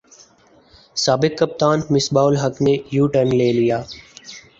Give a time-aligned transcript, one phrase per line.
[1.03, 3.77] سابق کپتان مصباح الحق نے یوٹرن لے لیا